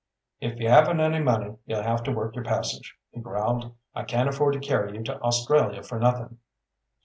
"If 0.39 0.59
you 0.59 0.67
haven't 0.67 0.99
any 0.99 1.19
money, 1.19 1.57
you'll 1.67 1.83
have 1.83 2.01
to 2.05 2.11
work 2.11 2.33
your 2.35 2.43
passage," 2.43 2.95
he 3.11 3.19
growled. 3.21 3.75
"I 3.93 4.01
can't 4.03 4.27
afford 4.27 4.53
to 4.53 4.59
carry 4.59 4.97
you 4.97 5.03
to 5.03 5.19
Australia 5.21 5.83
for 5.83 5.99
nothing." 5.99 6.39